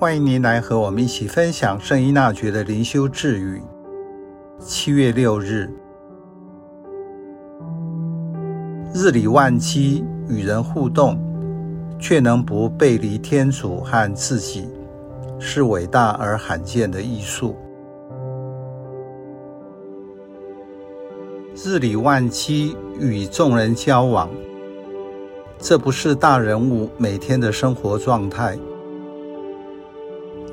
[0.00, 3.60] 欢迎您来和我们一起分享圣依纳爵的灵修智语。
[4.58, 5.70] 七月六日，
[8.94, 11.20] 日理万机，与人互动，
[11.98, 14.70] 却能不背离天主和自己，
[15.38, 17.54] 是伟大而罕见的艺术。
[21.54, 24.30] 日理万机，与众人交往，
[25.58, 28.58] 这不是大人物每天的生活状态。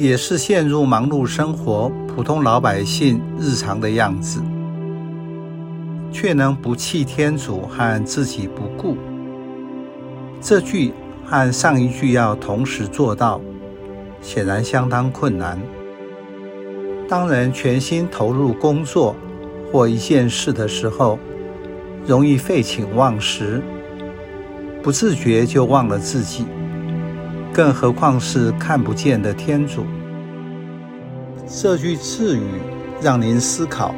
[0.00, 4.40] 也是陷入忙碌生活、普通老百姓日常的样子，
[6.10, 8.96] 却能不弃天主和自己不顾。
[10.40, 10.94] 这句
[11.26, 13.42] 和上一句要同时做到，
[14.22, 15.60] 显然相当困难。
[17.06, 19.14] 当人全心投入工作
[19.70, 21.18] 或一件事的时候，
[22.06, 23.60] 容易废寝忘食，
[24.82, 26.46] 不自觉就忘了自己。
[27.52, 29.84] 更何况是看不见的天主。
[31.46, 32.42] 这句赐语
[33.02, 33.92] 让您思考：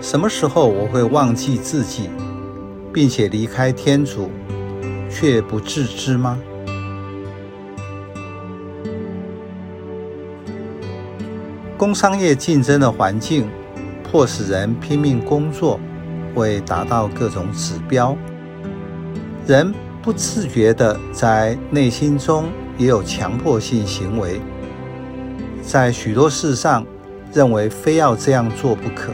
[0.00, 2.08] 什么时候我会忘记自己，
[2.92, 4.30] 并且离开天主，
[5.10, 6.38] 却不自知吗？
[11.76, 13.48] 工商业竞争的环境，
[14.04, 15.80] 迫使人拼命工作，
[16.36, 18.16] 为达到各种指标。
[19.46, 22.44] 人不自觉地在内心中
[22.80, 24.40] 也有强迫性行为，
[25.60, 26.86] 在许多事上
[27.30, 29.12] 认为非要这样做不可，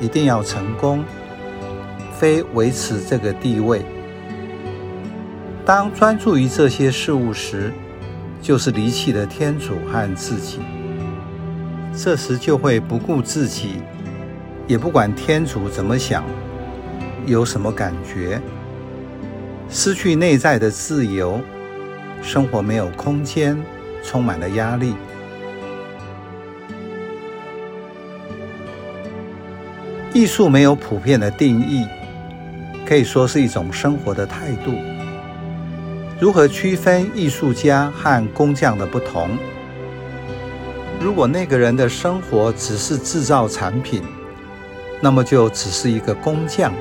[0.00, 1.04] 一定要成功，
[2.18, 3.84] 非维持这个地位。
[5.66, 7.70] 当专注于这些事物时，
[8.40, 10.60] 就是离弃了天主和自己。
[11.94, 13.82] 这时就会不顾自己，
[14.66, 16.24] 也不管天主怎么想，
[17.26, 18.40] 有什么感觉。
[19.68, 21.38] 失去内在的自由，
[22.24, 23.54] 生活没有空间，
[24.02, 24.94] 充满了压力。
[30.14, 31.86] 艺术没有普遍的定义，
[32.86, 34.72] 可以说是一种生活的态度。
[36.18, 39.28] 如何区分艺术家和工匠的不同？
[40.98, 44.02] 如果那个人的生活只是制造产品，
[45.02, 46.72] 那么就只是一个工匠。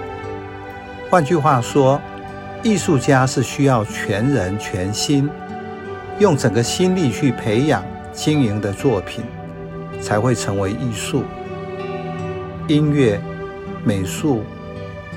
[1.09, 2.01] 换句话说，
[2.63, 5.29] 艺术家是需要全人全心，
[6.17, 9.25] 用整个心力去培养、经营的作品，
[9.99, 11.25] 才会成为艺术。
[12.69, 13.19] 音乐、
[13.83, 14.43] 美术、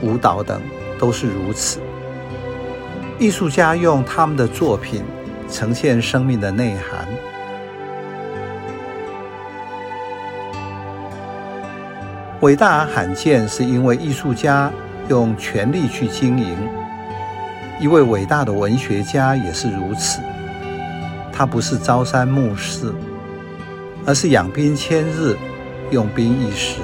[0.02, 0.60] 舞蹈等
[0.98, 1.78] 都是如此。
[3.16, 5.04] 艺术家用他们的作品
[5.48, 7.06] 呈现生命的内涵。
[12.40, 14.68] 伟大而罕见，是因为艺术家
[15.08, 16.56] 用全力去经营。
[17.78, 20.20] 一位伟大的文学家也是如此，
[21.30, 22.94] 他不是朝三暮四，
[24.06, 25.36] 而是养兵千日，
[25.90, 26.80] 用兵一时，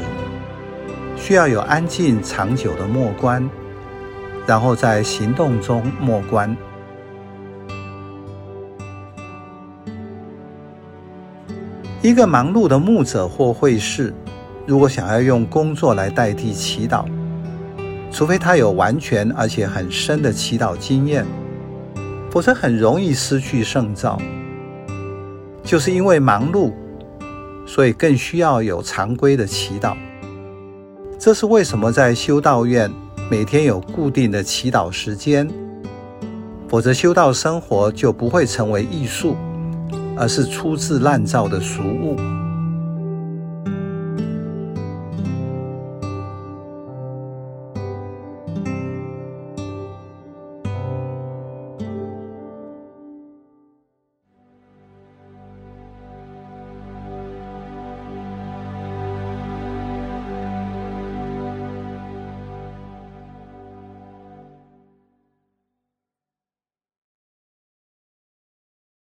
[1.16, 3.48] 需要有安静长久的默观，
[4.46, 6.54] 然后在行动中默观。
[12.02, 14.12] 一个忙碌的牧者或会士，
[14.66, 17.06] 如果想要用工作来代替祈祷，
[18.12, 21.26] 除非他有完全而且很深的祈祷经验，
[22.30, 24.20] 否则很容易失去圣召。
[25.64, 26.72] 就是因为忙碌，
[27.66, 29.96] 所以更需要有常规的祈祷。
[31.18, 32.90] 这是为什么在修道院
[33.30, 35.48] 每天有固定的祈祷时间，
[36.68, 39.36] 否则修道生活就不会成为艺术，
[40.16, 42.16] 而是粗制滥造的俗物。